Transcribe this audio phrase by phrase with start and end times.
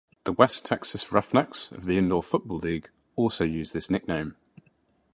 [0.23, 4.35] The West Texas Roughnecks of the Indoor Football League also use this nickname.